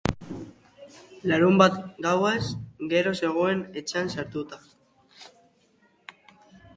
Larunbat 1.31 1.75
gauaz 2.05 2.39
gero 2.93 3.13
zegoen 3.27 3.61
etxean 3.81 4.09
sartuta. 4.15 4.59